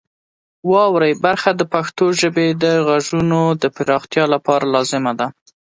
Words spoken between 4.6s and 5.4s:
لازمه ده.